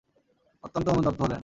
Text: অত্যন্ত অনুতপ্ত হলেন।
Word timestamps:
অত্যন্ত 0.63 0.87
অনুতপ্ত 0.89 1.21
হলেন। 1.21 1.39